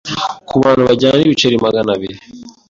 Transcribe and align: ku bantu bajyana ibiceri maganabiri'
ku 0.47 0.53
bantu 0.63 0.81
bajyana 0.87 1.21
ibiceri 1.25 1.63
maganabiri' 1.65 2.15